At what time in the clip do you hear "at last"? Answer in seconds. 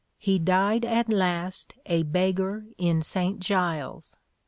0.83-1.75